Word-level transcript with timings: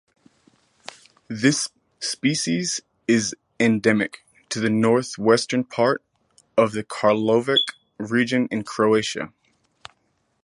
This 1.27 1.69
species 1.99 2.81
is 3.07 3.35
endemic 3.59 4.25
to 4.49 4.59
the 4.59 4.67
northwestern 4.71 5.63
part 5.63 6.01
of 6.57 6.71
the 6.71 6.83
Karlovac 6.83 7.59
region 7.99 8.47
in 8.49 8.63
Croatia. 8.63 9.31